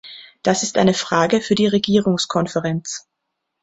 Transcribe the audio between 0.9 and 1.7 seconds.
Frage für die